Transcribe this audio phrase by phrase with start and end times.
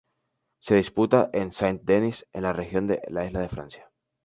[0.61, 3.91] Se disputaba en Saint-Denis, en la región Isla de Francia.